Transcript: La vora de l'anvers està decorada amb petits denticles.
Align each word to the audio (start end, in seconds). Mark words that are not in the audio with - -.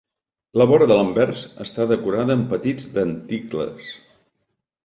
La 0.59 0.65
vora 0.71 0.85
de 0.91 0.95
l'anvers 0.99 1.43
està 1.67 1.87
decorada 1.91 2.39
amb 2.39 2.49
petits 2.55 2.89
denticles. 2.97 3.93